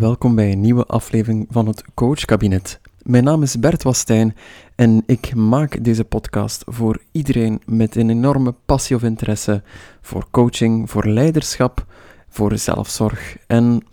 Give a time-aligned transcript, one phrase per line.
[0.00, 2.80] welkom bij een nieuwe aflevering van het Coachkabinet.
[3.02, 4.36] Mijn naam is Bert Wastijn
[4.74, 9.62] en ik maak deze podcast voor iedereen met een enorme passie of interesse
[10.00, 11.86] voor coaching, voor leiderschap,
[12.28, 13.86] voor zelfzorg en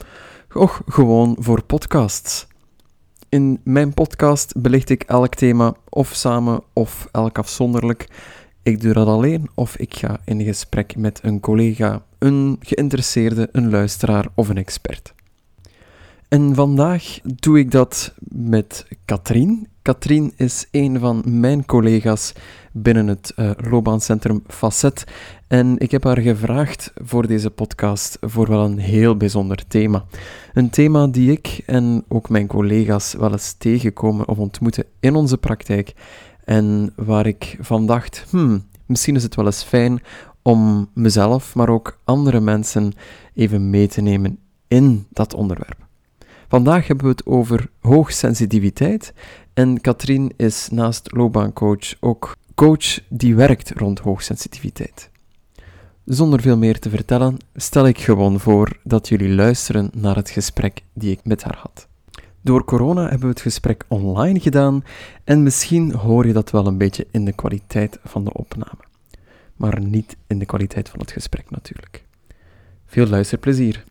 [0.53, 2.47] och, gewoon voor podcasts.
[3.29, 8.07] In mijn podcast belicht ik elk thema of samen of elk afzonderlijk.
[8.63, 13.69] Ik doe dat alleen of ik ga in gesprek met een collega, een geïnteresseerde, een
[13.69, 15.15] luisteraar of een expert.
[16.27, 19.67] En vandaag doe ik dat met Katrien.
[19.81, 22.33] Katrien is een van mijn collega's
[22.71, 25.03] binnen het uh, loopbaancentrum Facet.
[25.47, 30.05] En ik heb haar gevraagd voor deze podcast voor wel een heel bijzonder thema.
[30.53, 35.37] Een thema die ik en ook mijn collega's wel eens tegenkomen of ontmoeten in onze
[35.37, 35.93] praktijk.
[36.43, 40.01] En waar ik van dacht, hmm, misschien is het wel eens fijn
[40.41, 42.93] om mezelf, maar ook andere mensen
[43.33, 45.86] even mee te nemen in dat onderwerp.
[46.47, 49.13] Vandaag hebben we het over hoogsensitiviteit
[49.53, 55.09] en Katrien is naast loopbaancoach ook coach die werkt rond hoogsensitiviteit.
[56.05, 60.81] Zonder veel meer te vertellen, stel ik gewoon voor dat jullie luisteren naar het gesprek
[60.93, 61.87] die ik met haar had.
[62.41, 64.83] Door corona hebben we het gesprek online gedaan
[65.23, 68.79] en misschien hoor je dat wel een beetje in de kwaliteit van de opname.
[69.55, 72.03] Maar niet in de kwaliteit van het gesprek natuurlijk.
[72.85, 73.83] Veel luisterplezier.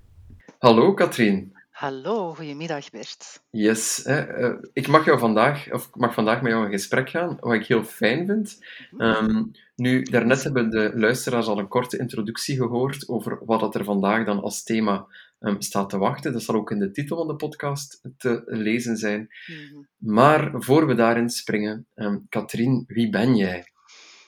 [0.58, 1.55] Hallo Katrien.
[1.76, 3.42] Hallo, goedemiddag Bert.
[3.50, 7.10] Yes, hè, uh, ik mag jou vandaag, of ik mag vandaag met jou in gesprek
[7.10, 8.64] gaan, wat ik heel fijn vind.
[8.98, 14.26] Um, nu, daarnet hebben de luisteraars al een korte introductie gehoord over wat er vandaag
[14.26, 15.06] dan als thema
[15.40, 16.32] um, staat te wachten.
[16.32, 19.20] Dat zal ook in de titel van de podcast te lezen zijn.
[19.20, 19.88] Mm -hmm.
[19.96, 23.72] Maar voor we daarin springen, um, Katrien, wie ben jij?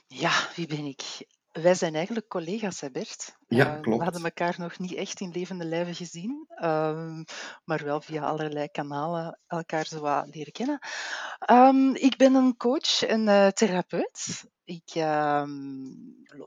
[0.07, 1.03] Ja, wie ben ik?
[1.53, 3.38] Wij zijn eigenlijk collega's, hè Bert?
[3.49, 3.99] Ja, klopt.
[3.99, 7.21] we hadden elkaar nog niet echt in levende lijven gezien, uh,
[7.65, 10.79] maar wel via allerlei kanalen elkaar zo wat leren kennen.
[11.51, 14.47] Um, ik ben een coach en uh, therapeut.
[14.69, 15.57] Ik, ehm,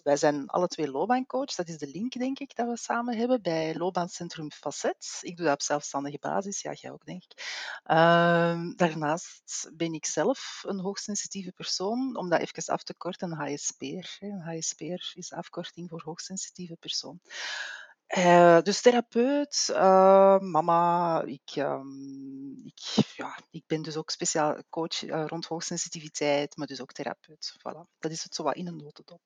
[0.03, 1.55] wij zijn alle twee loopbaancoach.
[1.55, 5.19] Dat is de link, denk ik, dat we samen hebben bij Loopbaancentrum Facet.
[5.21, 6.61] Ik doe dat op zelfstandige basis.
[6.61, 7.33] Ja, jij ook, denk ik.
[7.83, 12.15] Ehm, daarnaast ben ik zelf een hoogsensitieve persoon.
[12.15, 14.17] Om dat even af te korten, een HSP'er.
[14.19, 16.90] Een HSP'er is afkorting voor hoogsensitieve persoon.
[18.17, 25.03] Uh, dus therapeut, uh, mama, ik, um, ik, ja, ik ben dus ook speciaal coach
[25.03, 27.55] uh, rond hoogsensitiviteit, maar dus ook therapeut.
[27.57, 27.97] Voilà.
[27.99, 29.21] Dat is het zo wat in een notendop.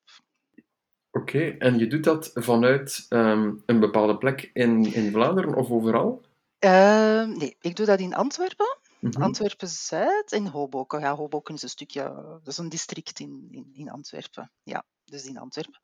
[1.12, 1.58] Oké, okay.
[1.58, 6.22] en je doet dat vanuit um, een bepaalde plek in, in Vlaanderen of overal?
[6.60, 8.78] Ehm, nee, ik doe dat in Antwerpen.
[9.00, 9.22] Mm -hmm.
[9.22, 11.00] Antwerpen-Zuid en Hoboken.
[11.00, 12.02] Ja, Hoboken is een stukje,
[12.44, 14.52] dat is een district in, in, in Antwerpen.
[14.64, 15.80] Ja dus in Antwerpen.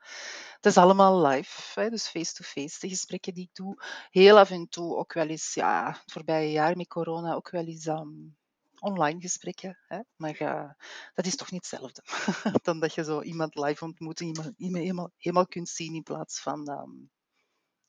[0.56, 3.84] Het is allemaal live, hè, dus face-to-face de gesprekken die ik doe.
[4.10, 7.66] Heel af en toe ook wel eens, ja, het voorbije jaar met corona ook wel
[7.66, 8.38] eens um,
[8.80, 9.80] online gesprekken.
[9.88, 10.72] Hè, maar uh,
[11.14, 12.04] dat is toch niet hetzelfde
[12.64, 16.04] dan dat je zo iemand live ontmoet en iemand, iemand helemaal, helemaal kunt zien in
[16.04, 17.12] plaats van um,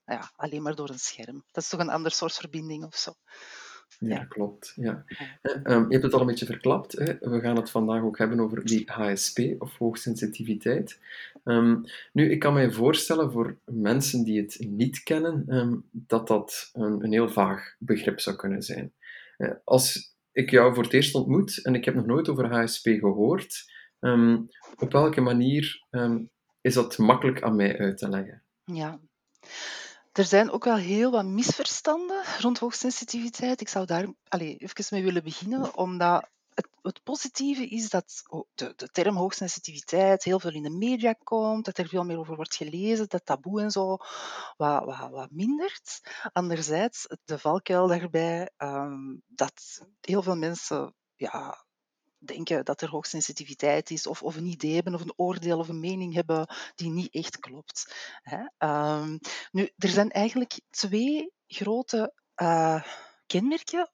[0.04, 1.44] ja, alleen maar door een scherm.
[1.50, 3.12] Dat is toch een ander soort verbinding of zo.
[3.98, 4.72] Ja, ja, klopt.
[4.76, 5.04] Ja.
[5.64, 6.92] Um, je hebt het al een beetje verklapt.
[6.92, 7.19] Hè?
[7.20, 10.98] We gaan het vandaag ook hebben over die HSP, of hoogsensitiviteit.
[11.44, 16.70] Um, nu, ik kan mij voorstellen voor mensen die het niet kennen, um, dat dat
[16.72, 18.92] een, een, heel vaag begrip zou kunnen zijn.
[19.38, 22.86] Uh, als ik jou voor het eerst ontmoet en ik heb nog nooit over HSP
[22.86, 23.70] gehoord,
[24.78, 25.84] op welke manier
[26.60, 28.42] is dat makkelijk aan mij uit te leggen?
[28.64, 29.00] Ja.
[30.12, 33.60] Er zijn ook wel heel wat misverstanden rond hoogsensitiviteit.
[33.60, 38.22] Ik zou daar allez, even mee willen beginnen, omdat het, het, positieve is dat
[38.54, 42.36] de, de, term hoogsensitiviteit heel veel in de media komt, dat er veel meer over
[42.36, 43.96] wordt gelezen, dat taboe en zo
[44.56, 46.00] wat, wat, wat mindert.
[46.32, 51.64] Anderzijds, de valkuil daarbij, um, dat heel veel mensen ja,
[52.25, 55.80] denken dat er hoogsensitiviteit is, of, of een idee hebben, of een oordeel of een
[55.80, 57.95] mening hebben die niet echt klopt.
[58.22, 58.69] Hè?
[58.69, 59.19] Um,
[59.51, 62.84] nu, er zijn eigenlijk twee grote uh,
[63.27, 63.91] kenmerken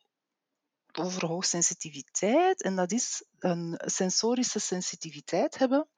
[0.92, 5.88] over hoogsensitiviteit, en dat is een sensorische sensitiviteit hebben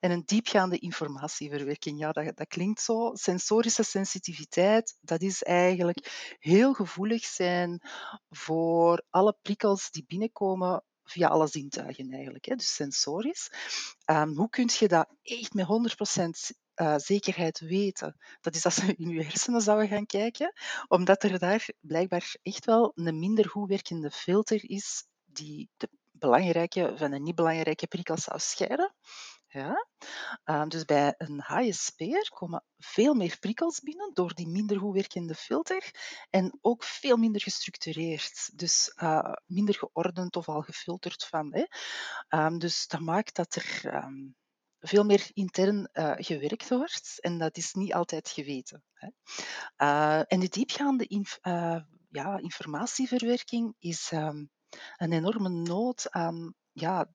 [0.00, 1.98] en een diepgaande informatieverwerking.
[1.98, 3.10] Ja, dat, dat klinkt zo.
[3.14, 7.80] Sensorische sensitiviteit, dat is eigenlijk heel gevoelig zijn
[8.30, 13.50] voor alle prikkels die binnenkomen via alle zintuigen eigenlijk, hè, dus sensorisch.
[14.10, 15.66] Um, hoe kun je dat echt met
[16.52, 18.16] 100% uh, zekerheid weten?
[18.40, 20.52] Dat is als ze in je hersenen zouden gaan kijken,
[20.88, 26.92] omdat er daar blijkbaar echt wel een minder goed werkende filter is die de belangrijke
[26.96, 28.94] van de niet belangrijke prikkels zou scheiden.
[29.52, 29.86] Ja?
[30.44, 35.34] Ehm, dus bij een HSP'er komen veel meer prikkels binnen door die minder goed werkende
[35.34, 35.90] filter
[36.30, 38.58] en ook veel minder gestructureerd.
[38.58, 41.54] Dus uh, minder geordend of al gefilterd van.
[41.54, 41.64] Hè.
[42.44, 44.36] Um, dus dat maakt dat er um,
[44.78, 48.84] veel meer intern uh, gewerkt wordt en dat is niet altijd geweten.
[48.92, 49.08] Hè.
[49.76, 51.06] Uh, en de diepgaande
[52.10, 54.10] ja, informatieverwerking is
[54.96, 57.08] een enorme nood aan ja,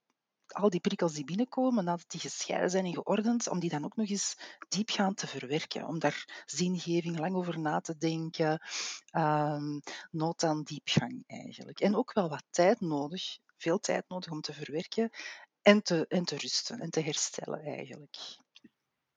[0.56, 3.96] al die prikkels die binnenkomen, nadat die gescheiden zijn en geordend, om die dan ook
[3.96, 4.38] nog eens
[4.69, 5.88] diepgaand te verwerken.
[5.88, 8.62] Om daar zingeving lang over na te denken.
[9.12, 9.81] Um,
[10.12, 11.80] nood aan diepgang eigenlijk.
[11.80, 15.10] En ook wel wat tijd nodig, veel tijd nodig om te verwerken
[15.62, 18.18] en te, en te rusten en te herstellen eigenlijk.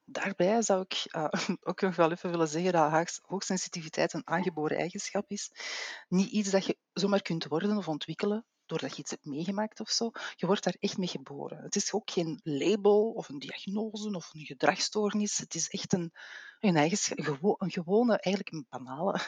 [0.04, 1.28] Daarbij zou ik uh,
[1.68, 5.52] ook nog wel even willen zeggen dat hoogsensitiviteit een aangeboren eigenschap is.
[6.08, 9.90] Niet iets dat je zomaar kunt worden of ontwikkelen doordat je iets hebt meegemaakt of
[9.90, 10.10] zo.
[10.34, 11.62] Je wordt daar echt mee geboren.
[11.62, 15.38] Het is ook geen label of een diagnose of een gedragsstoornis.
[15.38, 16.12] Het is echt een,
[16.60, 17.18] een, eigenschap,
[17.58, 19.20] een gewone, eigenlijk een banale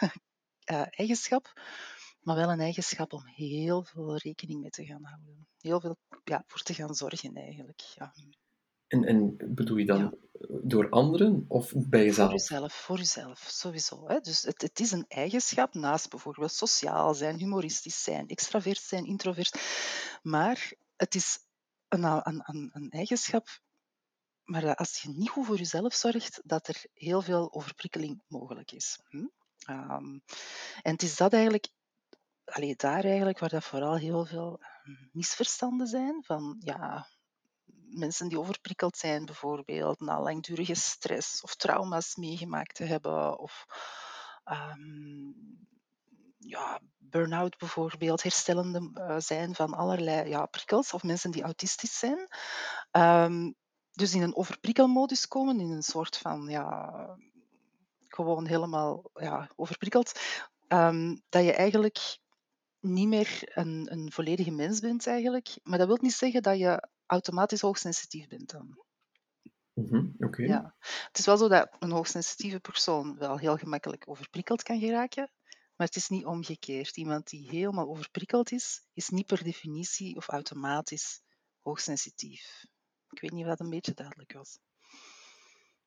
[0.70, 1.52] uh, eigenschap,
[2.20, 5.48] maar wel een eigenschap om heel veel rekening mee te gaan houden.
[5.58, 7.80] Heel veel ja, voor te gaan zorgen eigenlijk.
[7.80, 8.12] Ja.
[8.90, 10.14] En, en bedoel je dan
[10.62, 12.28] door anderen of bij jezelf?
[12.28, 14.08] Voor jezelf, voor jezelf sowieso.
[14.08, 14.20] Hè.
[14.20, 19.60] Dus het, het is een eigenschap naast bijvoorbeeld sociaal zijn, humoristisch zijn, extravert zijn, introvert.
[20.22, 21.38] Maar het is
[21.88, 23.48] een, een, een, een eigenschap
[24.50, 28.98] maar als je niet goed voor jezelf zorgt, dat er heel veel overprikkeling mogelijk is.
[29.08, 29.16] Hm?
[29.70, 30.22] Um,
[30.82, 31.68] en het is dat eigenlijk,
[32.44, 34.60] allee, daar eigenlijk waar dat vooral heel veel
[35.12, 36.22] misverstanden zijn.
[36.24, 37.08] Van ja,
[37.90, 43.66] mensen die overprikkeld zijn, bijvoorbeeld, na langdurige stress of trauma's meegemaakt te hebben, of
[44.44, 45.34] um,
[46.38, 52.28] ja, burn-out bijvoorbeeld, herstellende uh, zijn van allerlei ja, prikkels, of mensen die autistisch zijn.
[52.92, 53.54] Um,
[53.92, 56.92] dus in een overprikkelmodus komen, in een soort van ja,
[58.08, 60.20] gewoon helemaal ja, overprikkeld,
[60.68, 62.18] um, dat je eigenlijk
[62.80, 65.56] niet meer een, een volledige mens bent eigenlijk.
[65.62, 68.78] Maar dat wil niet zeggen dat je automatisch hoogsensitief bent dan.
[69.74, 70.42] Mm Oké.
[70.42, 70.74] Ja.
[70.80, 75.30] Het is wel zo dat een hoogsensitieve persoon wel heel gemakkelijk overprikkeld kan geraken,
[75.76, 76.96] maar het is niet omgekeerd.
[76.96, 81.20] Iemand die helemaal overprikkeld is, is niet per definitie of automatisch
[81.60, 82.64] hoogsensitief.
[83.10, 84.58] Ik weet niet of dat een beetje duidelijk was.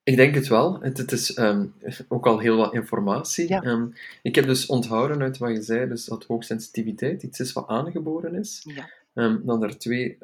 [0.04, 0.82] Ik denk het wel.
[0.82, 1.74] Het, het is um,
[2.08, 3.48] ook al heel wat informatie.
[3.48, 3.64] Ja.
[3.64, 7.68] Um, ik heb dus onthouden uit wat je zei, dus dat hoogsensitiviteit iets is wat
[7.68, 8.62] aangeboren is.
[8.64, 8.90] Ja.
[9.14, 10.18] Um, dat er twee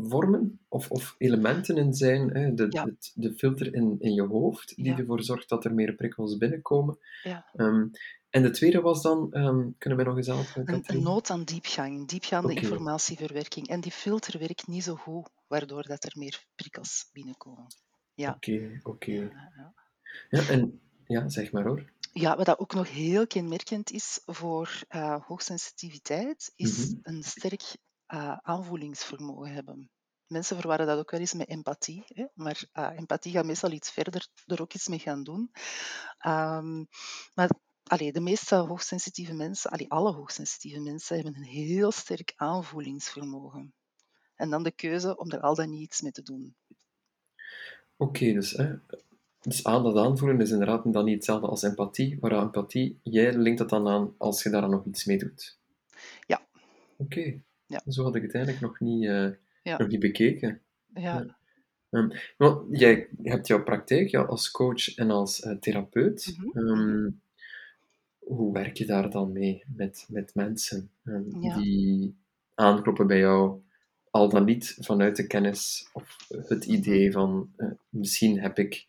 [0.00, 2.30] vormen of, of elementen in zijn.
[2.30, 2.54] Hè?
[2.54, 2.84] De, ja.
[2.84, 6.98] de, de, filter in, in je hoofd, die ervoor zorgt dat er meer prikkels binnenkomen.
[8.30, 9.30] en de tweede was dan,
[9.78, 10.74] kunnen we nog eens aanvullen?
[10.74, 12.62] Een, een nood aan diepgang, diepgaande okay.
[12.62, 13.68] informatieverwerking.
[13.68, 17.66] En die filter werkt niet zo goed, waardoor dat er meer prikkels binnenkomen.
[18.14, 18.30] Ja.
[18.30, 19.12] Oké, oké.
[19.12, 19.74] Ja,
[20.30, 21.92] ja, en ja, zeg maar hoor.
[22.12, 27.14] Ja, wat dat ook nog heel kenmerkend is voor uh, hoogsensitiviteit, is mm -hmm.
[27.14, 27.76] een sterk
[28.14, 29.90] uh, aanvoelingsvermogen hebben.
[30.26, 32.26] Mensen verwarren dat ook wel eens met empathie, hè?
[32.34, 35.50] maar uh, empathie gaat meestal iets verder er ook iets mee gaan doen.
[36.26, 36.88] Um,
[37.34, 37.50] maar
[37.82, 43.74] allee, de meeste hoogsensitieve mensen, allee, alle hoogsensitieve mensen, hebben een heel sterk aanvoelingsvermogen.
[44.34, 46.56] En dan de keuze om er al dan niet iets mee te doen.
[47.96, 48.74] Oké, dus, hè,
[49.40, 53.58] dus aan dat aanvoelen is inderdaad dan niet hetzelfde als empathie, maar empathie, jij linkt
[53.58, 55.58] dat dan aan als je daar nog iets mee doet.
[56.26, 56.46] Ja.
[56.96, 57.82] Oké, ja.
[57.86, 59.30] zo had ik het eigenlijk nog niet, uh,
[59.62, 59.78] ja.
[59.78, 60.60] nog niet bekeken.
[60.94, 61.36] Ja.
[61.90, 66.36] Um, want jij hebt jouw praktijk ja, als coach en als uh, therapeut.
[66.36, 66.68] Mm -hmm.
[66.68, 67.20] um,
[68.18, 72.16] hoe werk je daar dan mee met, met mensen um, die
[72.54, 73.62] aankloppen bij jou
[74.10, 78.86] al dan niet vanuit de kennis of het idee van uh, misschien heb ik,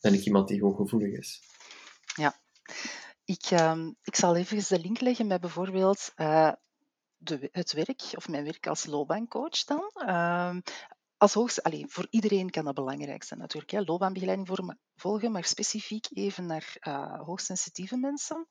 [0.00, 1.40] ben ik iemand die hooggevoelig is.
[2.14, 2.34] Ja,
[3.24, 3.50] ik,
[4.02, 6.52] ik zal even de link leggen met bijvoorbeeld uh,
[7.22, 9.90] de, het werk of mijn werk als loopbaancoach dan.
[10.08, 10.62] Um,
[11.16, 13.72] als hoogste, allez, voor iedereen kan dat belangrijk zijn natuurlijk.
[13.72, 13.80] Hè.
[13.80, 18.48] Loopbaanbegeleiding voor, volgen, maar specifiek even naar uh, hoogsensitieve mensen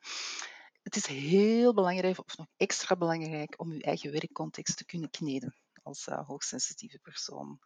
[0.84, 5.56] het is heel belangrijk, of nog extra belangrijk, om je eigen werkcontext te kunnen kneden
[5.84, 7.60] als uh, hoogsensitieve persoon.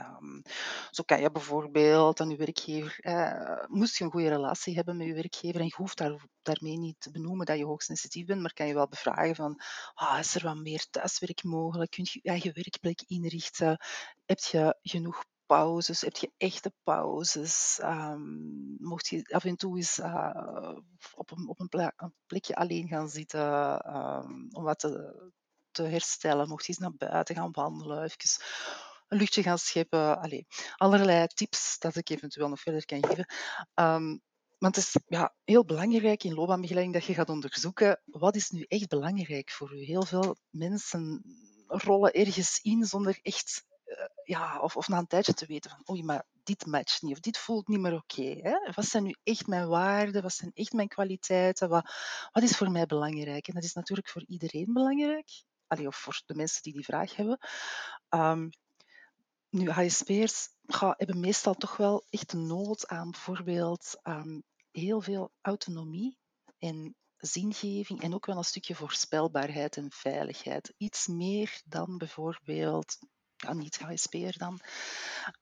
[0.00, 0.42] Um,
[0.90, 5.06] zo kan je bijvoorbeeld aan je werkgever, uh, moest je een goede relatie hebben met
[5.06, 8.52] je werkgever en je hoeft daar, daarmee niet te benoemen dat je hoogsensitief bent, maar
[8.52, 9.60] kan je wel bevragen van,
[9.94, 11.90] ah, is er wat meer thuiswerk mogelijk?
[11.90, 13.78] Kun je je eigen werkplek inrichten?
[14.24, 16.00] Heb je genoeg pauzes?
[16.00, 17.80] Heb je echte pauzes?
[17.82, 20.78] Um, mocht je af en toe eens uh,
[21.14, 21.92] op, een, op een,
[22.26, 23.42] plekje alleen gaan zitten
[23.96, 25.32] um, om wat te,
[25.74, 26.48] te herstellen?
[26.48, 28.02] Mocht eens naar buiten gaan wandelen?
[28.02, 28.44] Even
[29.08, 30.20] een luchtje gaan scheppen.
[30.20, 33.26] Allee, allerlei tips dat ik eventueel nog verder kan geven.
[33.74, 34.22] Um,
[34.58, 38.64] want het is ja, heel belangrijk in loopbaanbegeleiding dat je gaat onderzoeken wat is nu
[38.68, 39.84] echt belangrijk voor u.
[39.84, 41.22] Heel veel mensen
[41.66, 45.82] rollen ergens in zonder echt uh, ja, of, of na een tijdje te weten van
[45.90, 48.40] oei, maar dit matcht niet of dit voelt niet meer oké.
[48.74, 50.22] Wat zijn nu echt mijn waarden?
[50.22, 51.68] Wat zijn echt mijn kwaliteiten?
[51.68, 51.90] Wat,
[52.32, 53.48] wat is voor mij belangrijk?
[53.48, 55.28] En dat is natuurlijk voor iedereen belangrijk.
[55.74, 57.38] Allee, of voor de mensen die die vraag hebben.
[58.08, 58.50] Um,
[59.48, 60.48] nu, HSP'ers
[60.96, 66.18] hebben meestal toch wel echt een nood aan bijvoorbeeld um, heel veel autonomie
[66.58, 70.74] en zingeving en ook wel een stukje voorspelbaarheid en veiligheid.
[70.76, 72.98] Iets meer dan bijvoorbeeld,
[73.36, 74.60] ja, niet HSP'er dan.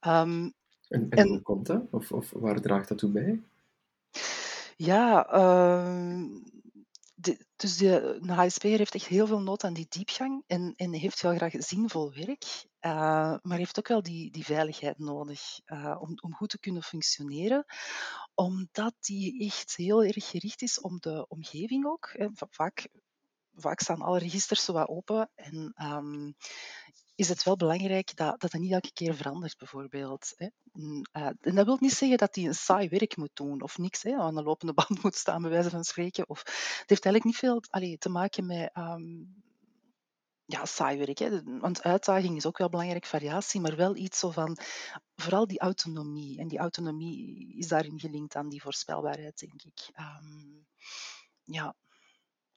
[0.07, 0.53] Um,
[0.87, 1.83] en, en, hoe komt dat?
[1.91, 3.41] Of, of waar draagt dat toe bij?
[4.75, 6.25] Ja, uh,
[7.55, 11.21] dus de, een HSP'er heeft echt heel veel nood aan die diepgang en, en heeft
[11.21, 12.43] wel graag zinvol werk,
[12.81, 16.83] uh, maar heeft ook wel die, die veiligheid nodig uh, om, om goed te kunnen
[16.83, 17.65] functioneren,
[18.33, 22.09] omdat die echt heel erg gericht is om de omgeving ook.
[22.13, 22.27] Hè.
[22.33, 22.87] Vaak,
[23.81, 26.35] staan alle registers zo wat open en um,
[27.15, 30.33] is het wel belangrijk dat, dat het niet elke keer verandert, bijvoorbeeld.
[30.35, 30.47] Hè.
[30.73, 34.03] Uh, en dat wil niet zeggen dat hij een saai werk moet doen of niks,
[34.03, 36.29] hè, aan de lopende band moet staan, bij wijze van spreken.
[36.29, 37.59] Of, het heeft eigenlijk niet veel
[37.97, 39.43] te maken met um,
[40.45, 41.17] ja, saai werk.
[41.17, 41.43] Hè.
[41.43, 44.57] Want uitdaging is ook wel belangrijk, variatie, maar wel iets zo van
[45.15, 46.39] vooral die autonomie.
[46.39, 49.89] En die autonomie is daarin gelinkt aan die voorspelbaarheid, denk ik.
[49.99, 50.65] Um,
[51.43, 51.75] ja,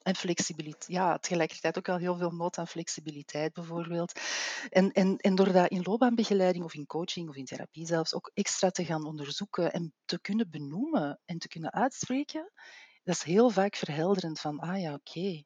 [0.06, 0.86] en flexibiliteit.
[0.86, 4.20] Ja, tegelijkertijd ook wel heel veel nood aan flexibiliteit bijvoorbeeld.
[4.68, 8.30] En, en, en door dat in loopbaanbegeleiding of in coaching of in therapie zelfs ook
[8.34, 12.52] extra te gaan onderzoeken en te kunnen benoemen en te kunnen uitspreken,
[13.02, 15.42] dat is heel vaak verhelderend van, ah ja, oké,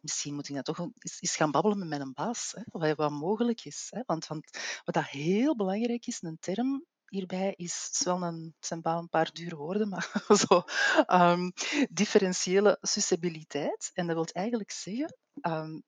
[0.00, 3.64] misschien moet ik dat toch eens, gaan babbelen met mijn baas, hè, wat, wat mogelijk
[3.64, 3.86] is.
[3.90, 4.02] Hè.
[4.06, 4.50] Want, want
[4.84, 9.30] wat dat heel belangrijk is, een term hierbij is, is wel een, het een paar
[9.32, 10.62] dure woorden, maar zo,
[11.06, 11.52] um,
[11.90, 13.90] differentiële susceptibiliteit.
[13.94, 15.82] En dat wil eigenlijk zeggen, um,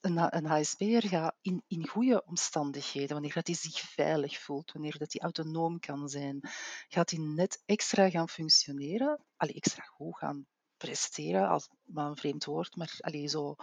[0.00, 4.98] een, een HSP'er gaat in, in goede omstandigheden, wanneer dat hij zich veilig voelt, wanneer
[4.98, 6.40] dat hij autonoom kan zijn,
[6.88, 10.46] gaat hij net extra gaan functioneren, allee, extra goed gaan
[10.76, 13.56] presteren, als maar een vreemd woord, maar allee, zo,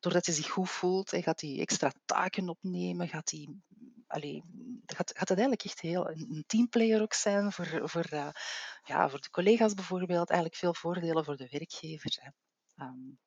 [0.00, 3.48] doordat hij zich goed voelt, hij gaat hij extra taken opnemen, gaat hij
[4.12, 4.44] allee,
[4.86, 8.28] gaat, gaat het eigenlijk echt heel een teamplayer ook zijn voor, voor, uh,
[8.84, 10.30] ja, voor de collega's bijvoorbeeld.
[10.30, 12.18] Eigenlijk veel voordelen voor de werkgever.
[12.20, 12.30] Hè.
[12.84, 13.18] Um,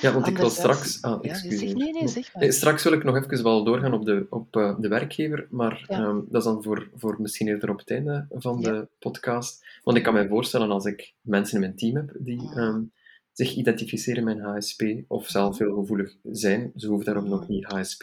[0.00, 1.02] ja, want ik wil straks...
[1.02, 2.52] Ah, ja, zeg, nee, nee, zeg maar.
[2.52, 6.00] Straks wil ik nog even wel doorgaan op de, op, uh, de werkgever, maar ja.
[6.00, 9.66] um, dat is dan voor, voor misschien eerder op het einde van de podcast.
[9.82, 12.92] Want ik kan me voorstellen, als ik mensen in mijn team heb die um,
[13.32, 16.72] zich identificeren met een HSP of zelf heel gevoelig zijn.
[16.76, 18.02] Ze hoeven daarom nog niet HSP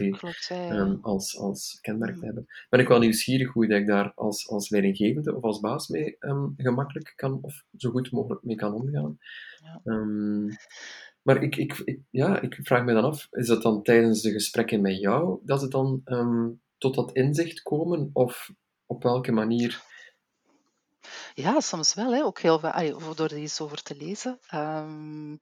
[0.52, 2.46] um, als, als kenmerk te hebben.
[2.70, 6.54] Ben ik wel nieuwsgierig hoe ik daar als, als leidinggevende of als baas mee um,
[6.58, 9.18] gemakkelijk kan of zo goed mogelijk mee kan omgaan.
[9.64, 9.82] Ja.
[9.84, 10.50] Um,
[11.22, 14.32] maar ik, ik, ik, ja, ik vraag me dan af, is dat dan tijdens de
[14.32, 16.04] gesprekken met jou dat ze dan
[16.78, 18.10] tot dat inzicht komen?
[18.14, 18.52] Of
[18.86, 19.82] op welke manier
[21.34, 22.14] ja, soms wel.
[22.14, 22.24] Hè.
[22.24, 24.40] Ook heel veel, door er iets over te lezen.
[24.54, 25.40] Um,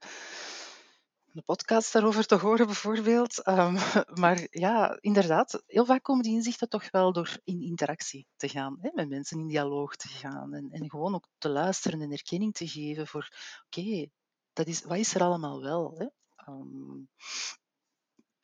[1.38, 3.46] een podcast daarover te horen bijvoorbeeld.
[3.46, 3.76] Um,
[4.22, 8.78] maar ja, inderdaad, heel vaak komen die inzichten toch wel door in interactie te gaan,
[8.80, 12.54] hè, met mensen in dialoog te gaan en, en gewoon ook te luisteren en erkenning
[12.54, 13.28] te geven voor,
[13.66, 14.06] oké,
[14.52, 15.94] dat is, wat is er allemaal wel?
[15.98, 16.06] Hè?
[16.52, 17.08] Um,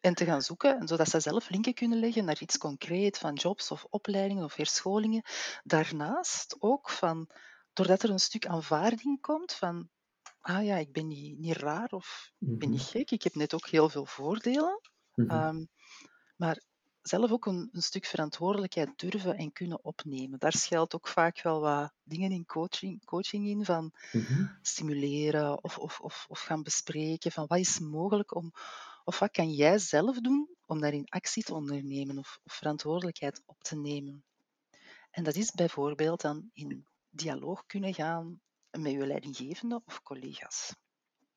[0.04, 3.34] en te gaan zoeken, en zodat ze zelf linken kunnen leggen naar iets concreet van
[3.34, 5.22] jobs of opleidingen of herscholingen.
[5.62, 7.28] Daarnaast ook van,
[7.72, 9.88] doordat er een stuk aanvaarding komt van,
[10.40, 12.90] ah ja, ik ben niet, niet raar of ik ben niet mhm.
[12.90, 14.80] gek, ik heb net ook heel veel voordelen.
[15.14, 15.46] Mm -hmm.
[15.46, 15.68] um,
[16.36, 16.62] maar
[17.02, 20.38] zelf ook een, een, stuk verantwoordelijkheid durven en kunnen opnemen.
[20.38, 24.58] Daar schuilt ook vaak wel wat dingen in coaching, coaching in, van mm -hmm.
[24.62, 28.52] stimuleren of, of, of, of gaan bespreken van wat is mogelijk om,
[29.04, 33.62] of wat kan jij zelf doen om daarin actie te ondernemen of, of verantwoordelijkheid op
[33.62, 34.24] te nemen?
[35.10, 40.74] En dat is bijvoorbeeld dan in dialoog kunnen gaan met je leidinggevende of collega's.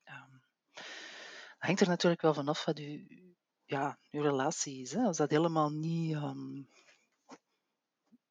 [0.04, 3.34] Um, dat hangt er natuurlijk wel vanaf wat je,
[3.64, 4.92] ja, je relatie is.
[4.92, 5.02] Hè.
[5.02, 6.68] Als dat helemaal niet, um,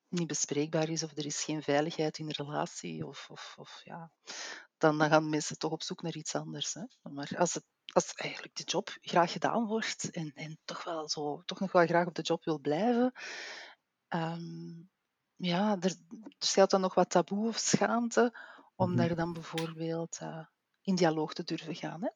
[0.07, 4.11] niet bespreekbaar is of er is geen veiligheid in de relatie, of, of, of ja,
[4.77, 6.73] dan, dan gaan mensen toch op zoek naar iets anders.
[6.73, 6.83] Hè.
[7.01, 7.65] Maar als het
[7.97, 11.85] als eigenlijk de job graag gedaan wordt en, en toch wel zo, toch nog wel
[11.85, 13.13] graag op de job wil blijven,
[14.09, 14.89] um,
[15.35, 18.37] ja, er, er schuilt dan nog wat taboe of schaamte
[18.75, 19.07] om mm-hmm.
[19.07, 20.45] daar dan bijvoorbeeld uh,
[20.81, 22.01] in dialoog te durven gaan.
[22.01, 22.09] Hè?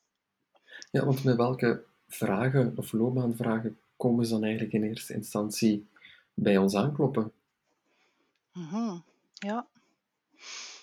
[0.92, 5.90] Ja, want met welke vragen of loopbaanvragen komen ze dan eigenlijk in eerste instantie
[6.34, 7.32] bij ons aankloppen.
[8.52, 9.00] Mhm.
[9.34, 9.68] Ja.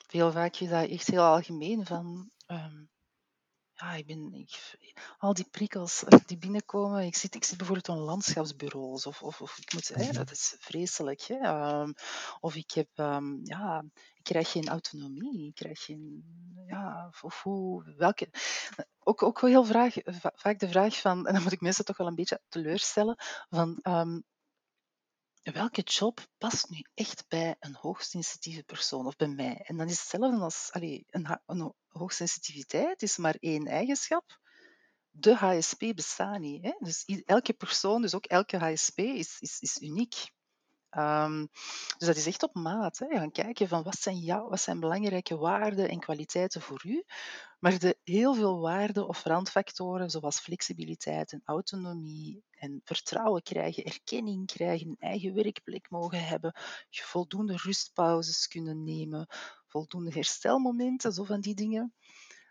[0.06, 2.30] Veel vaak is dat echt heel algemeen van...
[2.46, 2.77] ehm,
[3.80, 7.04] ja, ik ben, ik, al die prikkels die binnenkomen.
[7.06, 10.12] Ik zit, ik zit bijvoorbeeld aan landschapsbureaus of, of, of ik moet, hè, Mhm.
[10.12, 11.20] dat is vreselijk.
[11.20, 11.35] Hè?
[11.38, 11.92] ehm,
[12.40, 15.47] of ik heb, ehm, ja, ik krijg geen autonomie.
[15.47, 16.25] Ik krijg geen,
[16.66, 18.28] ja, of, of hoe, welke.
[18.99, 21.85] Ook, ook wel heel vraag, va- vaak de vraag van, en dan moet ik mensen
[21.85, 23.16] toch wel een beetje teleurstellen,
[23.49, 24.20] van ehm,
[25.42, 29.62] welke job past nu echt bij een hoogsensitieve persoon of bij mij?
[29.64, 34.38] En dan is het hetzelfde als allee, een, een hoogsensitiviteit is maar één eigenschap.
[35.10, 36.64] De HSP bestaat niet.
[36.64, 36.72] Hè?
[36.78, 40.30] Dus elke persoon, dus ook elke HSP, is, is, is uniek.
[40.90, 41.46] Ehm,
[41.98, 42.98] dus dat is echt op maat.
[42.98, 43.06] Hè?
[43.08, 47.04] Gaan kijken van wat zijn, wat zijn belangrijke waarden en kwaliteiten voor u.
[47.58, 54.46] Maar de heel veel waarden of randfactoren, zoals flexibiliteit en autonomie en vertrouwen krijgen, erkenning
[54.46, 56.54] krijgen, een eigen werkplek mogen hebben,
[56.88, 59.26] je voldoende rustpauzes kunnen nemen,
[59.68, 61.94] voldoende herstelmomenten, zo van die dingen,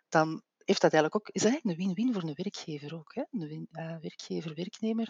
[0.09, 3.15] dan heeft dat eigenlijk ook, is dat eigenlijk een win-win voor een werkgever ook.
[3.15, 3.23] Hè?
[3.31, 5.09] Een win, uh, werkgever, werknemer.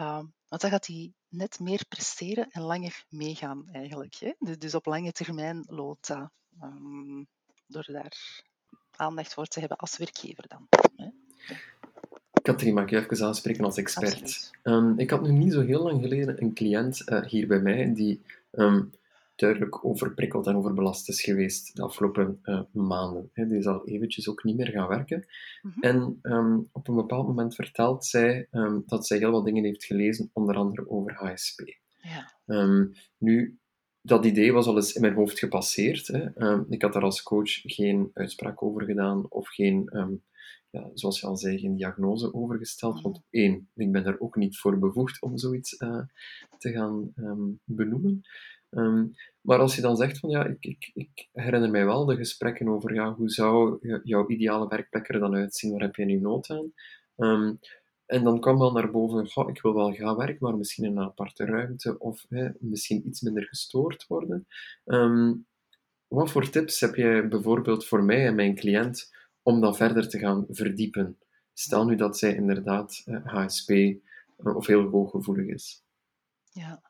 [0.00, 4.14] Uh, want dan gaat hij net meer presteren en langer meegaan eigenlijk.
[4.14, 4.32] Hè?
[4.38, 6.30] Dus, dus op lange termijn loont dat.
[6.62, 7.28] Um,
[7.70, 8.42] door daar
[8.96, 10.68] aandacht voor te hebben als werkgever dan.
[10.96, 11.08] Hè?
[12.42, 14.50] Katrien, mag ik je even aanspreken als expert?
[14.62, 17.94] Um, ik had nu niet zo heel lang geleden een cliënt uh, hier bij mij
[17.94, 18.92] die um,
[19.40, 23.30] duidelijk overprikkeld en overbelast is geweest de afgelopen uh, maanden.
[23.32, 25.26] He, die zal eventjes ook niet meer gaan werken.
[25.62, 25.82] Mm-hmm.
[25.82, 28.48] En um, op een bepaald moment vertelt zij
[28.86, 31.78] dat zij heel wat dingen heeft gelezen, onder andere over HSP.
[32.02, 32.32] Ja.
[33.18, 33.58] nu,
[34.02, 36.06] dat idee was al eens in mijn hoofd gepasseerd.
[36.06, 36.60] Hè.
[36.68, 39.90] ik had daar als coach geen uitspraak over gedaan of geen
[40.70, 43.00] ja, zoals je al zei, geen diagnose overgesteld.
[43.00, 46.02] Want één, ik ben er ook niet voor bevoegd om zoiets uh,
[46.58, 47.12] te gaan
[47.64, 48.22] benoemen.
[48.70, 52.16] Um, maar als je dan zegt van ja, ik, ik, ik, herinner mij wel de
[52.16, 56.20] gesprekken over ja, hoe zou jouw ideale werkplek er dan uitzien, waar heb je nu
[56.20, 56.72] nood aan?
[57.16, 57.58] Um,
[58.06, 60.96] en dan kwam wel naar boven, goh, ik wil wel gaan werken, maar misschien in
[60.96, 64.46] een aparte ruimte of hè, misschien iets minder gestoord worden.
[66.08, 69.10] wat voor tips heb je bijvoorbeeld voor mij en mijn cliënt
[69.42, 71.18] om dan verder te gaan verdiepen.
[71.52, 73.96] Stel nu dat zij inderdaad HSP uh,
[74.56, 75.84] of heel hooggevoelig is.
[76.52, 76.89] Ja.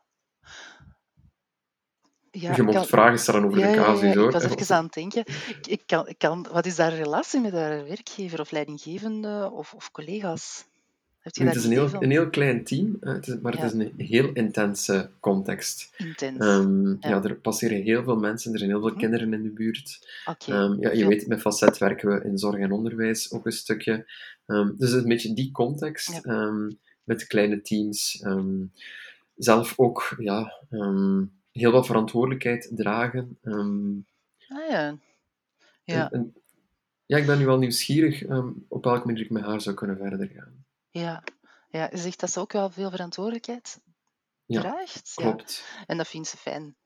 [2.30, 2.86] Ja, je mocht kan...
[2.86, 4.26] vragen stellen over ja, de casus, ja, hoor.
[4.26, 5.24] Ik was even aan het denken.
[5.48, 9.74] Ik, ik kan, ik kan, wat is daar relatie met haar werkgever of leidinggevende of,
[9.74, 10.68] of collega's?
[11.20, 13.72] Heb je het is een heel, een heel klein team, het is, maar het is
[13.72, 15.94] een heel intense context.
[15.96, 16.44] Intens.
[16.44, 17.22] Um, ja.
[17.22, 18.98] er passeren heel veel mensen, er zijn heel veel Hm.
[18.98, 20.08] kinderen in de buurt.
[20.24, 20.62] Okay.
[20.62, 24.10] Um, ja, je weet, met Facet werken we in zorg en onderwijs ook een stukje.
[24.46, 26.20] Um, dus een beetje die context,
[27.04, 28.24] met kleine teams.
[29.36, 30.52] zelf ook ja,
[31.60, 33.38] heel wat verantwoordelijkheid dragen.
[33.42, 34.98] ah ja.
[35.84, 36.10] Ja.
[36.10, 36.34] En, en,
[37.06, 38.24] ja, ik ben nu wel nieuwsgierig
[38.68, 40.64] op welke manier ik met haar zou kunnen verder gaan.
[40.90, 41.24] Ja.
[41.70, 43.80] ja, je zegt dat ze ook wel veel verantwoordelijkheid
[44.44, 45.12] ja, draagt.
[45.14, 45.64] Klopt.
[45.76, 45.84] Ja.
[45.86, 46.76] En dat vindt ze fijn.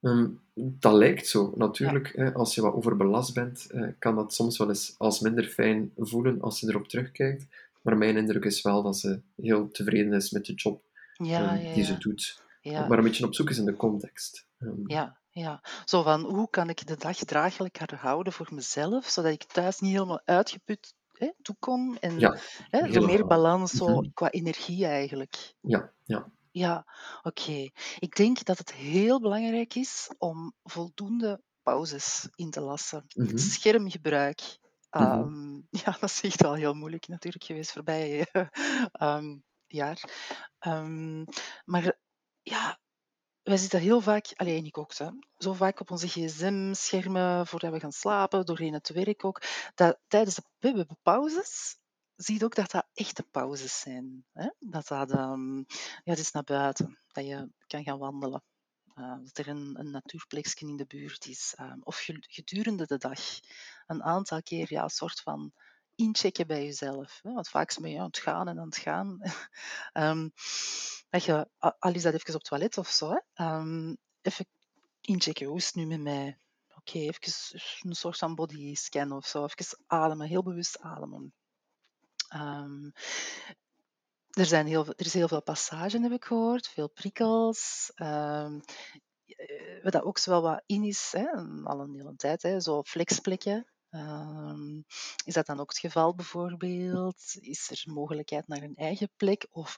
[0.00, 1.52] Um, dat lijkt zo.
[1.56, 2.22] Natuurlijk, ja.
[2.22, 5.92] hè, als je wat overbelast bent, eh, kan dat soms wel eens als minder fijn
[5.96, 7.46] voelen als je erop terugkijkt.
[7.82, 11.60] Maar mijn indruk is wel dat ze heel tevreden is met de job ja, um,
[11.60, 12.42] ja, die ze doet.
[12.60, 12.86] Ja.
[12.86, 14.46] Maar een beetje op zoek is in de context.
[14.58, 19.32] Um, ja, ja, zo van hoe kan ik de dag draaglijker houden voor mezelf, zodat
[19.32, 21.96] ik thuis niet helemaal uitgeput hè, toekom.
[21.96, 22.38] En ja,
[22.70, 24.12] hè, zo meer balans zo, mm-hmm.
[24.14, 25.54] qua energie eigenlijk.
[25.60, 26.30] Ja, ja.
[26.52, 26.86] Ja,
[27.22, 27.42] oké.
[27.42, 27.72] Okay.
[27.98, 33.04] Ik denk dat het heel belangrijk is om voldoende pauzes in te lassen.
[33.14, 33.38] Mm-hmm.
[33.38, 34.58] Schermgebruik.
[34.90, 35.20] Mm-hmm.
[35.20, 38.26] Um, ja, dat is echt wel heel moeilijk natuurlijk geweest voorbij
[39.00, 40.02] um, jaar.
[40.66, 41.24] Um,
[41.64, 41.98] maar
[42.50, 42.78] ja,
[43.42, 47.80] wij zitten heel vaak, alleen ik ook, hè, zo vaak op onze gsm-schermen voordat we
[47.80, 49.42] gaan slapen, doorheen het werk ook,
[49.74, 51.78] dat tijdens de pauzes
[52.14, 54.24] zie je ook dat dat echte pauzes zijn.
[54.32, 54.48] Hè?
[54.58, 55.64] Dat dat, um,
[56.04, 58.42] ja, het is naar buiten, dat je kan gaan wandelen.
[58.94, 61.54] Uh, dat er een, een natuurplekje in de buurt is.
[61.60, 63.20] Um, of gedurende de dag
[63.86, 65.52] een aantal keer ja, een soort van
[65.94, 67.20] inchecken bij jezelf.
[67.22, 69.20] Want vaak is men ja, aan het gaan en aan het gaan.
[69.92, 70.32] um,
[71.10, 73.20] dat je, al is dat even op het toilet of zo?
[73.34, 74.46] Um, even
[75.00, 76.38] inchecken, hoe is het nu met mij?
[76.68, 79.44] Oké, okay, even een soort van body scan of zo.
[79.44, 81.34] Even ademen, heel bewust ademen.
[82.34, 82.92] Um,
[84.30, 87.92] er, zijn heel, er is heel veel passage, heb ik gehoord, veel prikkels.
[87.96, 88.60] Um,
[89.82, 91.26] wat dat ook wel wat in is, hè,
[91.64, 93.66] al een hele tijd, hè, zo flexplekken.
[93.90, 94.84] Um,
[95.24, 97.36] is dat dan ook het geval bijvoorbeeld?
[97.40, 99.46] Is er mogelijkheid naar een eigen plek?
[99.50, 99.76] Of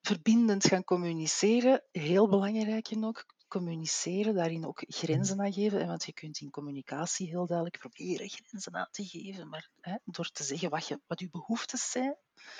[0.00, 3.32] verbindend gaan communiceren, heel belangrijk en ook.
[3.48, 5.86] Communiceren, daarin ook grenzen aangeven.
[5.86, 10.30] Want je kunt in communicatie heel duidelijk proberen grenzen aan te geven, maar hè, door
[10.30, 12.16] te zeggen wat, je, wat je behoeftes zijn.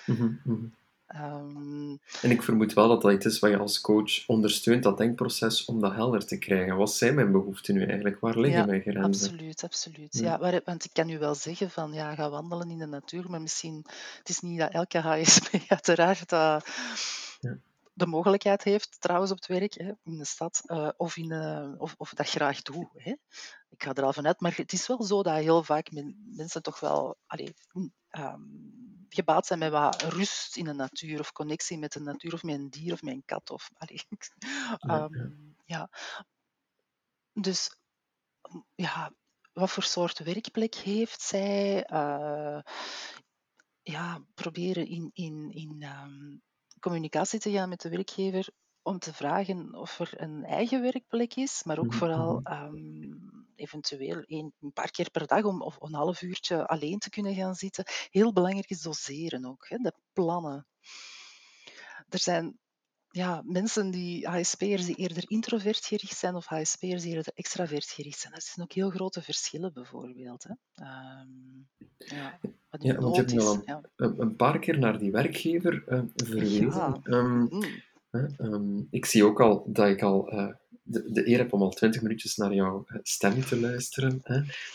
[0.07, 0.67] Mhm, mhm.
[1.07, 1.91] Ehm,
[2.23, 5.65] En ik vermoed wel dat dat iets is wat je als coach ondersteunt, dat denkproces,
[5.65, 6.77] om dat helder te krijgen.
[6.77, 8.21] Wat zijn mijn behoeften nu eigenlijk?
[8.21, 9.03] Waar liggen ja, mijn grenzen?
[9.05, 10.19] absoluut, absoluut.
[10.19, 10.61] Ja.
[10.65, 13.85] Want ik kan u wel zeggen van ja, ga wandelen in de natuur, maar misschien,
[14.19, 16.63] het is niet dat elke HSP uiteraard Ja.
[17.93, 21.73] de mogelijkheid heeft, trouwens op het werk, hè, in de stad, eh, of, in, eh,
[21.79, 22.89] of, of dat graag doe.
[22.97, 23.11] Hè.
[23.69, 26.63] Ik ga er al vanuit, maar het is wel zo dat heel vaak men- mensen
[26.63, 28.41] toch wel allee, mm, ehm,
[29.09, 32.55] gebaat zijn met wat rust in de natuur, of connectie met de natuur, of met
[32.55, 33.51] een dier, of met een kat.
[33.51, 34.01] Of, allee,
[34.79, 35.91] Ja, ehm, ja.
[37.33, 37.77] Dus
[38.51, 39.13] m, ja,
[39.53, 41.85] wat voor soort werkplek heeft zij?
[41.85, 42.61] Eh,
[43.83, 46.37] ja, proberen in, in, in ehm,
[46.81, 48.49] communicatie te gaan met de werkgever
[48.85, 52.53] om te vragen of er een eigen werkplek is, maar ook Mhm, vooral mhm.
[52.53, 53.13] ehm,
[53.57, 57.35] eventueel een, een paar keer per dag om of een half uurtje alleen te kunnen
[57.35, 57.85] gaan zitten.
[58.11, 60.67] Heel belangrijk is doseren ook, hè, de plannen.
[62.09, 62.59] Er zijn
[63.09, 68.19] ja, mensen die HSP'ers die eerder introvert gericht zijn of HSP'ers die eerder extravert gericht
[68.19, 68.33] zijn.
[68.33, 70.43] Dat zijn ook heel grote verschillen bijvoorbeeld.
[70.45, 70.55] Hè.
[70.85, 71.29] Ehm,
[71.99, 72.39] ja,
[72.71, 73.81] wat Ja, uw want je hebt al een, Ja.
[73.97, 76.67] een, een paar keer naar die werkgever eh, verwezen.
[76.67, 77.01] Ja.
[77.05, 77.67] Mhm.
[78.19, 81.71] Ehm, ik zie ook al dat ik al eh, de, de eer heb om al
[81.71, 84.21] twintig minuutjes naar jouw eh, stem te luisteren.
[84.23, 84.35] Hè.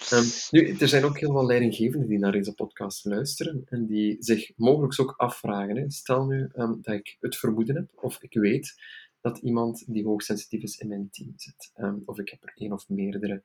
[0.09, 4.17] Ehm, nu, er zijn ook heel wat leidinggevenden die naar deze podcast luisteren en die
[4.19, 5.77] zich mogelijk ook afvragen.
[5.77, 5.91] Hè.
[5.91, 8.75] Stel nu ehm, dat ik het vermoeden heb, of ik weet
[9.21, 11.71] dat iemand die hoogsensitief is in mijn team zit.
[12.05, 13.43] Of ik heb er één of meerdere.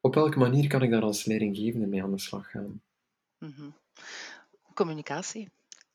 [0.00, 2.82] Op welke manier kan ik daar als leidinggevende mee aan de slag gaan?
[3.38, 3.70] Mhm.
[4.74, 5.48] Communicatie.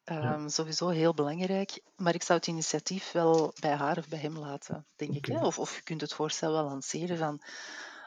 [0.04, 4.20] Ja, Ehm, sowieso heel belangrijk, maar ik zou het initiatief wel bij haar of bij
[4.20, 5.26] hem laten, denk ik.
[5.26, 5.46] Hè?
[5.46, 7.42] Of, of je kunt het voorstel wel lanceren van,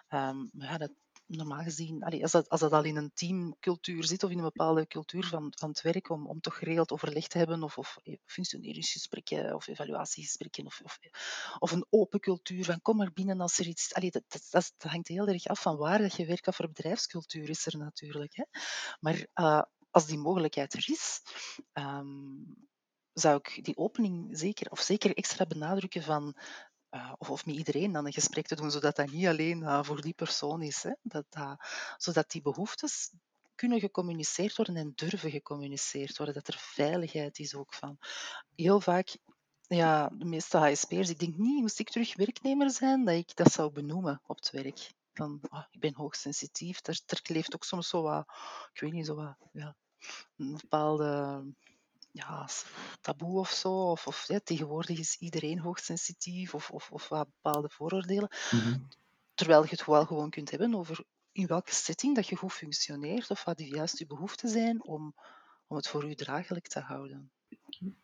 [0.08, 0.90] ehm, ja, dat,
[1.26, 4.44] normaal gezien, allee, als, dat, als dat al in een teamcultuur zit of in een
[4.44, 7.96] bepaalde cultuur van, van het werk, om, om toch geregeld overleg te hebben of, of
[8.24, 10.98] functioneringsgesprekken of evaluatiegesprekken of, of,
[11.58, 13.94] of een open cultuur van kom maar binnen als er iets...
[13.94, 16.54] Allee, dat, dat, dat, dat hangt heel erg af van waar dat je werkt, wat
[16.54, 18.36] voor bedrijfscultuur is er natuurlijk.
[18.36, 18.44] Hè?
[19.00, 19.62] Maar eh,
[19.94, 21.22] als die mogelijkheid er is,
[21.72, 22.42] ehm,
[23.12, 26.36] zou ik die opening zeker, of zeker extra benadrukken van,
[26.88, 29.82] eh, of, of met iedereen dan een gesprek te doen, zodat dat niet alleen eh,
[29.82, 30.82] voor die persoon is.
[30.82, 30.92] Hè?
[31.02, 33.12] Dat, dat, zodat die behoeftes
[33.54, 37.98] kunnen gecommuniceerd worden en durven gecommuniceerd worden, dat er veiligheid is ook van.
[38.54, 39.16] Heel vaak,
[39.66, 43.52] ja, de meeste HSP'ers, ik denk niet, moest ik terug werknemer zijn, dat ik dat
[43.52, 44.92] zou benoemen op het werk.
[45.12, 46.86] Van, ah, ik ben hoogsensitief.
[46.86, 48.28] Er, er kleeft ook soms zo wat,
[48.72, 49.76] ik weet niet, zo wat, ja,
[50.36, 51.42] een bepaalde
[52.10, 52.48] ja,
[53.00, 53.90] taboe of zo.
[53.90, 58.28] Of, of ja, tegenwoordig is iedereen hoogsensitief of, of, of wat bepaalde vooroordelen.
[58.50, 58.78] Mhm.
[59.34, 63.30] Terwijl je het wel gewoon kunt hebben over in welke setting dat je goed functioneert
[63.30, 65.14] of wat juist je behoeften zijn om,
[65.66, 67.30] om het voor u draaglijk te houden.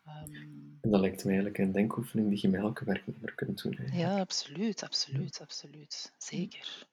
[0.03, 0.33] Ehm,
[0.81, 3.77] En dat lijkt me eigenlijk een denkoefening die je met elke werknemer kunt doen.
[3.77, 4.09] Eigenlijk.
[4.09, 6.13] ja, absoluut, absoluut, absoluut.
[6.17, 6.89] Zeker.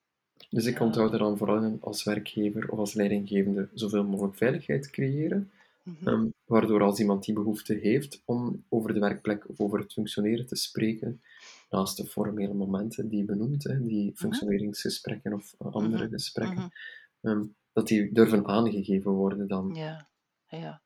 [0.50, 4.90] Dus ik onthoud er dan vooral in als werkgever of als leidinggevende zoveel mogelijk veiligheid
[4.90, 5.50] creëren,
[5.84, 6.08] Mhm.
[6.08, 10.46] ehm, waardoor als iemand die behoefte heeft om over de werkplek of over het functioneren
[10.46, 11.22] te spreken,
[11.70, 16.12] naast de formele momenten die je benoemt, hè, die functioneringsgesprekken of eh, andere Mhm.
[16.12, 16.68] gesprekken, Mhm.
[17.20, 19.76] ehm, dat die durven aangegeven worden dan.
[19.76, 20.10] Ja,
[20.48, 20.82] ja,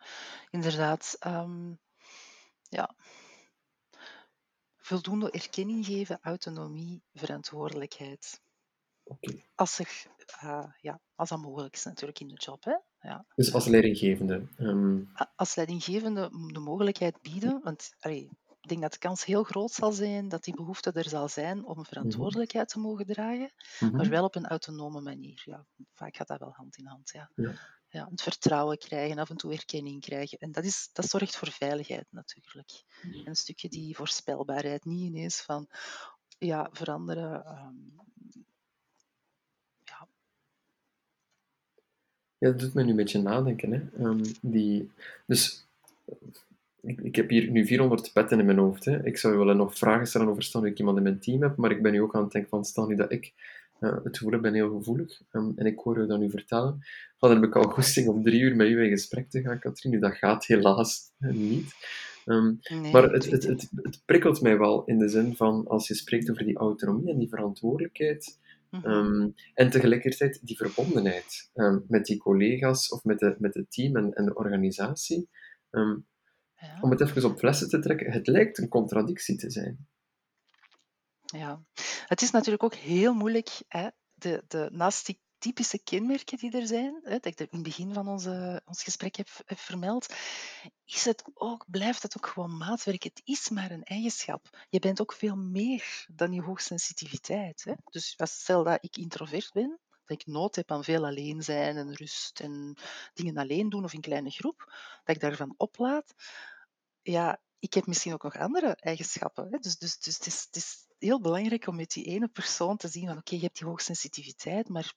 [0.50, 1.16] inderdaad.
[1.20, 1.74] ehm,
[2.70, 2.94] ja.
[4.76, 8.41] Voldoende erkenning geven, autonomie, verantwoordelijkheid.
[9.54, 10.06] Als, er,
[10.40, 12.64] eh, ja, als dat mogelijk is natuurlijk in de job.
[12.64, 12.76] Hè?
[13.08, 13.26] Ja.
[13.34, 14.46] Dus als leidinggevende.
[14.56, 15.00] ehm,
[15.36, 18.28] Als leidinggevende de mogelijkheid bieden, want allee,
[18.60, 21.64] ik denk dat de kans heel groot zal zijn dat die behoefte er zal zijn
[21.64, 23.96] om verantwoordelijkheid te mogen dragen, mhm.
[23.96, 25.42] maar wel op een autonome manier.
[25.44, 27.10] Ja, vaak gaat dat wel hand in hand.
[27.10, 27.30] Ja.
[27.34, 27.52] Ja.
[27.88, 30.38] Ja, het vertrouwen krijgen, af en toe erkenning krijgen.
[30.38, 32.84] En dat, is, dat zorgt voor veiligheid natuurlijk.
[33.02, 35.68] En een stukje die voorspelbaarheid, niet ineens van
[36.38, 37.44] ja, veranderen.
[37.44, 37.74] ehm,
[42.42, 43.72] Ja, dat doet me nu een beetje nadenken.
[43.72, 44.04] Hè.
[44.04, 44.90] Ehm, die,
[45.26, 45.66] dus
[46.80, 48.84] ik, ik heb hier nu 400 petten in mijn hoofd.
[48.84, 49.06] Hè.
[49.06, 51.56] Ik zou willen nog vragen stellen over stel nu ik iemand in mijn team heb,
[51.56, 53.32] maar ik ben nu ook aan het denken van stel nu dat ik
[53.78, 56.84] eh, het gevoel heb, ben heel gevoelig ehm, en ik hoor je dat nu vertellen.
[57.18, 59.92] Dan heb ik al goesting om drie uur met u in gesprek te gaan, Katrien.
[59.92, 61.74] Nu, dat gaat helaas niet.
[62.24, 63.46] Ehm, nee, maar het, het,
[63.82, 67.18] het prikkelt mij wel in de zin van als je spreekt over die autonomie en
[67.18, 68.38] die verantwoordelijkheid.
[68.72, 68.86] Mhm.
[68.86, 73.96] Ehm, en tegelijkertijd die verbondenheid ehm, met die collega's of met, de, met het team
[73.96, 75.28] en, en de organisatie.
[75.70, 75.98] Ehm,
[76.56, 76.78] Ja.
[76.80, 79.88] Om het even op flessen te trekken, het lijkt een contradictie te zijn.
[81.22, 81.62] Ja,
[82.06, 86.66] het is natuurlijk ook heel moeilijk, hè, de, de, naast die typische kenmerken die er
[86.66, 90.14] zijn, hè, dat ik in het begin van onze, ons gesprek heb, vermeld,
[90.84, 93.02] is het ook, blijft het ook gewoon maatwerk.
[93.02, 94.66] Het is maar een eigenschap.
[94.68, 97.64] Je bent ook veel meer dan je hoogsensitiviteit.
[97.64, 97.72] Hè.
[97.90, 101.94] Dus stel dat ik introvert ben, dat ik nood heb aan veel alleen zijn en
[101.94, 102.76] rust en
[103.14, 104.72] dingen alleen doen of in kleine groep,
[105.04, 106.14] dat ik daarvan oplaad.
[107.02, 109.48] Ja, ik heb misschien ook nog andere eigenschappen.
[109.50, 109.58] Hè.
[109.58, 112.88] Dus, dus, dus het, is, het is heel belangrijk om met die ene persoon te
[112.88, 114.94] zien van oké, je hebt die hoogsensitiviteit, maar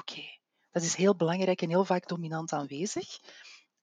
[0.00, 0.22] oké,
[0.70, 3.18] dat is heel belangrijk en heel vaak dominant aanwezig.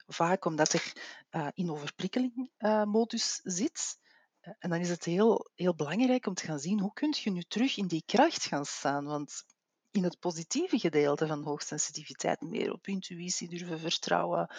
[0.07, 0.93] Vaak omdat er
[1.31, 2.51] uh, in overprikkeling
[2.85, 3.97] modus zit.
[4.41, 7.31] Uh, en dan is het heel, heel belangrijk om te gaan zien hoe kun je
[7.31, 9.05] nu terug in die kracht gaan staan.
[9.05, 9.43] Want
[9.91, 14.55] in het positieve gedeelte van hoogsensitiviteit, meer op intuïtie durven vertrouwen.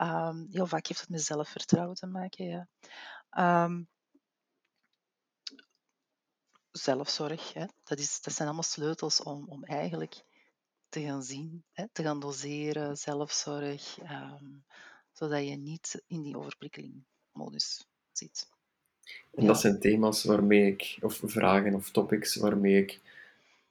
[0.00, 2.44] Um, heel vaak heeft het met zelfvertrouwen te maken.
[2.44, 2.68] Ja.
[3.64, 3.88] Um,
[6.70, 7.66] zelfzorg, hè.
[7.84, 10.24] Dat, is, dat zijn allemaal sleutels om, om eigenlijk
[10.88, 14.64] te gaan zien, hè, te gaan doseren, zelfzorg, um,
[15.12, 18.48] zodat je niet in die overprikkelingmodus zit.
[19.34, 23.00] En dat zijn thema's waarmee ik, of vragen of topics waarmee ik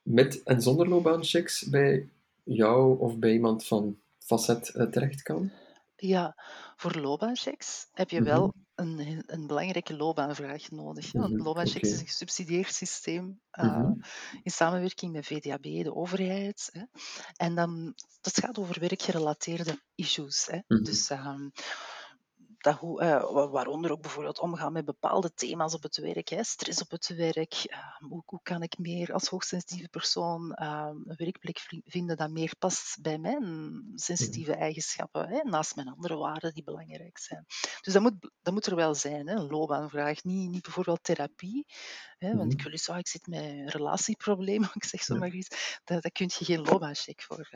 [0.02, 2.10] met en zonder loopbaanchecks bij
[2.44, 5.52] jou of bij iemand van Facet uh, terecht kan?
[6.00, 6.44] Ja,
[6.76, 11.12] voor loopbaanchecks heb je wel een, een belangrijke loopbaanvraag nodig.
[11.12, 12.02] Want Mhm, loopbaanchecks is Oké.
[12.02, 13.94] een gesubsidieerd systeem uh, Mhm.
[14.44, 16.70] in samenwerking met VDAB, de overheid.
[16.72, 16.84] Hè.
[17.36, 20.46] En dan, dat gaat over werkgerelateerde issues.
[20.46, 20.60] Hè.
[20.68, 20.84] Mhm.
[20.84, 21.52] Dus um,
[22.58, 26.44] dat hoe, uh, wa- waaronder ook bijvoorbeeld omgaan met bepaalde thema's op het werk, hè,
[26.44, 27.54] stress op het werk.
[27.72, 27.78] uh,
[28.10, 33.02] hoe, hoe kan ik meer als hoogsensitieve persoon uh, een werkplek vinden dat meer past
[33.02, 37.46] bij mijn sensitieve eigenschappen, hè, naast mijn andere waarden die belangrijk zijn.
[37.82, 40.24] Dus dat moet, dat moet er wel zijn, hè, een loopbaanvraag.
[40.24, 41.66] Niet, niet bijvoorbeeld therapie,
[42.18, 42.64] hè, want ik Mhm.
[42.64, 45.80] wil eens, ah, ik zit met een relatieprobleem, ik zeg zo maar iets.
[45.84, 47.50] Daar, daar kun je geen loopbaancheck voor.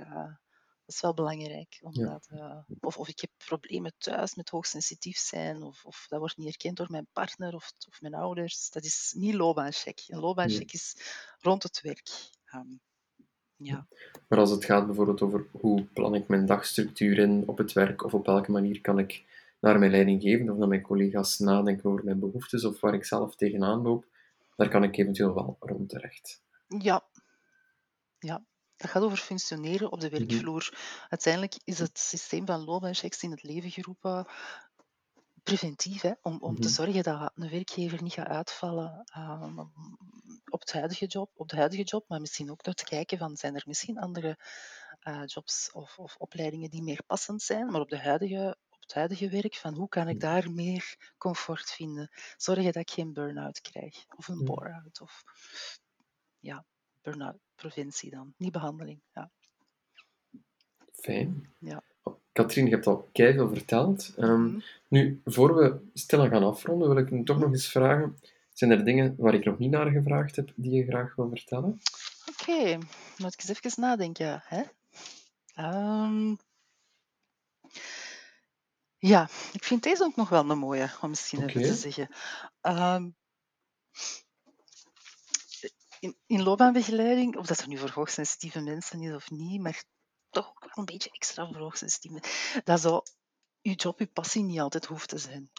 [0.91, 1.77] Dat is wel belangrijk.
[1.80, 1.89] Ja.
[1.89, 6.38] Omdat, uh, of, of ik heb problemen thuis met hoogsensitief zijn, of, of dat wordt
[6.38, 8.69] niet erkend door mijn partner of, of mijn ouders.
[8.69, 10.04] Dat is niet loopbaancheck.
[10.08, 10.95] Een loopbaancheck is
[11.39, 12.10] rond het werk.
[12.54, 12.82] Um,
[13.56, 13.88] ja.
[14.27, 18.04] Maar als het gaat bijvoorbeeld over hoe plan ik mijn dagstructuur in op het werk,
[18.04, 19.23] of op welke manier kan ik
[19.60, 23.36] naar mijn leidinggevende of naar mijn collega's nadenken over mijn behoeftes, of waar ik zelf
[23.36, 24.06] tegenaan loop,
[24.56, 26.43] daar kan ik eventueel wel rond terecht.
[26.67, 27.06] ja,
[28.19, 28.45] ja.
[28.82, 30.17] Dat gaat over functioneren op de Mhm.
[30.17, 30.74] werkvloer.
[31.10, 34.28] Uiteindelijk is het systeem van loopbaanchecks in het leven geroepen
[35.44, 36.76] preventief, hè, om, om te Mhm.
[36.76, 39.60] zorgen dat een werkgever niet gaat uitvallen um,
[40.50, 43.38] op, het huidige job, op de huidige job, maar misschien ook door te kijken van
[43.38, 44.38] zijn er misschien andere
[45.08, 48.94] uh, jobs of, of, opleidingen die meer passend zijn, maar op, de huidige, op het
[48.94, 52.10] huidige werk, van hoe kan ik daar meer comfort vinden?
[52.38, 55.24] Zorgen dat ik geen burn-out krijg of een bore-out of
[56.39, 56.65] ja,
[57.02, 59.02] burn-out preventie dan, niet behandeling.
[59.14, 59.32] Ja.
[60.94, 61.54] Fijn.
[61.60, 61.84] Ja.
[62.32, 64.14] Katrien, je hebt al keihard verteld.
[64.18, 64.60] Um, Mhm.
[64.88, 68.18] nu, voor we stilaan gaan afronden, wil ik je toch nog eens vragen:
[68.54, 71.80] zijn er dingen waar ik nog niet naar gevraagd heb die je graag wil vertellen?
[72.30, 72.78] Oké, okay.
[73.18, 74.44] moet ik eens even nadenken.
[74.46, 74.64] Hè?
[75.56, 76.38] Um,
[78.98, 82.10] ja, ik vind deze ook nog wel een mooie, om misschien even te zeggen.
[82.62, 83.16] Um,
[86.02, 89.84] in, in loopbaanbegeleiding, of dat er nu voor hoogsensitieve mensen is of niet, maar
[90.30, 92.24] toch ook wel een beetje extra voor hoogsensitieve
[92.64, 93.02] dat zo
[93.62, 95.52] je job, je passie niet altijd hoeft te zijn.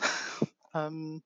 [0.72, 1.22] um,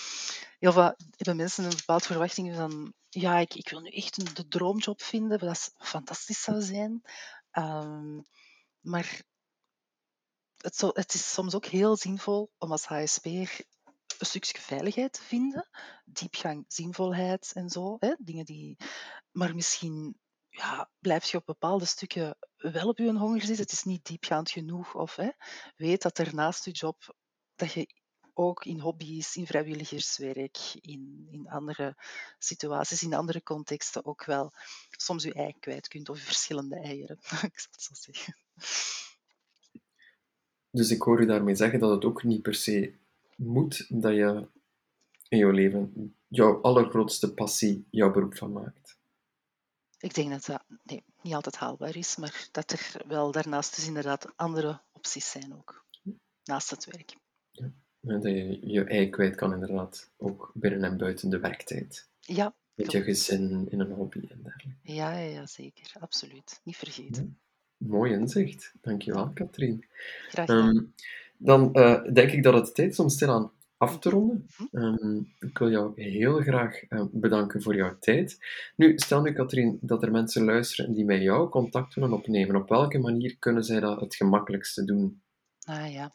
[0.58, 4.34] heel vaak hebben mensen een bepaalde verwachting van ja, ik, ik wil nu echt een,
[4.34, 7.02] de droomjob vinden, dat fantastisch zou zijn.
[7.52, 8.26] Um,
[8.80, 9.22] maar
[10.56, 13.64] het, zo, het, is soms ook heel zinvol om als HSP'er
[14.18, 15.68] een stukje veiligheid vinden,
[16.04, 17.96] diepgang, zinvolheid en zo.
[17.98, 18.14] Hè?
[18.18, 18.76] Dingen die,
[19.32, 20.16] maar misschien
[20.48, 23.64] ja, blijf je op bepaalde stukken wel op je honger zitten.
[23.64, 24.94] Het is niet diepgaand genoeg.
[24.94, 25.30] Of hè,
[25.76, 27.14] weet dat er naast je job
[27.54, 27.88] dat je
[28.32, 31.94] ook in hobby's, in vrijwilligerswerk, in, in andere
[32.38, 34.52] situaties, in andere contexten ook wel
[34.90, 37.18] soms je ei kwijt kunt of verschillende eieren.
[37.52, 38.36] Ik zal zo zeggen.
[40.70, 42.94] Dus ik hoor je daarmee zeggen dat het ook niet per se
[43.36, 44.46] moet dat je
[45.28, 48.98] in jouw leven jouw allergrootste passie jouw beroep van maakt.
[49.98, 53.86] Ik denk dat dat nee, niet altijd haalbaar is, maar dat er wel daarnaast dus
[53.86, 55.84] inderdaad andere opties zijn ook,
[56.44, 57.16] naast het werk.
[57.50, 57.70] Ja.
[58.00, 62.08] Dat je je ei kwijt kan inderdaad, ook binnen en buiten de werktijd.
[62.20, 62.54] Ja.
[62.74, 64.92] Met je gezin, in een hobby en dergelijke.
[64.92, 65.92] Ja, ja, ja, zeker.
[65.98, 66.60] Absoluut.
[66.64, 67.38] Niet vergeten.
[67.76, 67.86] Ja.
[67.86, 68.72] Mooi inzicht.
[68.80, 69.84] Dankjewel, Katrien.
[70.28, 70.76] Graag gedaan.
[70.76, 70.94] Um,
[71.38, 74.46] dan eh, denk ik dat het tijd is om stilaan af te ronden.
[74.56, 74.84] Mhm.
[74.84, 78.38] Ehm, ik wil jou heel graag eh, bedanken voor jouw tijd.
[78.76, 82.56] Nu, stel nu, Katrien, dat er mensen luisteren die met jou contact willen opnemen.
[82.56, 85.20] Op welke manier kunnen zij dat het gemakkelijkste doen?
[85.68, 86.12] Ah ja.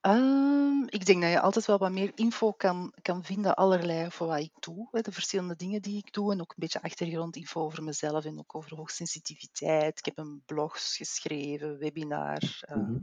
[0.00, 4.26] Ehm, ik denk dat je altijd wel wat meer info kan, kan vinden, allerlei voor
[4.26, 4.88] wat ik doe.
[4.90, 8.38] Hè, de verschillende dingen die ik doe en ook een beetje achtergrondinfo over mezelf en
[8.38, 9.98] ook over hoogsensitiviteit.
[9.98, 12.78] Ik heb een blog geschreven, webinar Mhm.
[12.80, 12.96] ehm,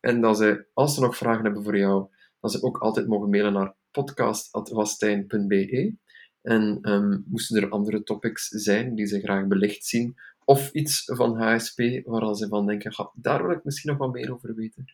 [0.00, 2.06] En dat ze, als ze nog vragen hebben voor jou,
[2.40, 5.94] dat ze ook altijd mogen mailen naar podcast.wastijn.be.
[6.42, 6.80] En
[7.28, 10.14] moesten er andere topics zijn die ze graag belicht zien,
[10.44, 14.12] of iets van HSP waar ze van denken, "Ga, daar wil ik misschien nog wat
[14.12, 14.84] meer over weten,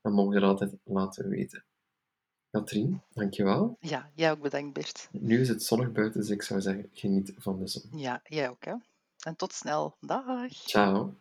[0.00, 1.64] dan mogen ze dat altijd laten weten.
[2.50, 3.76] Katrien, dankjewel.
[3.80, 5.08] ja, jij ook bedankt, Bert.
[5.12, 7.82] Nu is het zonnig buiten, dus ik zou zeggen, geniet van de zon.
[7.98, 8.74] Ja, jij ook, hè?
[9.24, 9.96] En tot snel.
[10.00, 10.52] Dag.
[10.52, 11.16] Ciao.